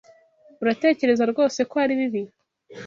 Uratekereza 0.61 1.23
rwose 1.31 1.59
ko 1.69 1.75
ari 1.83 1.93
bibi? 1.99 2.21